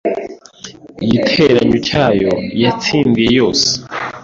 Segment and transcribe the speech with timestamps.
[1.05, 3.69] igiteranyo cy’ayo yatsindiye yose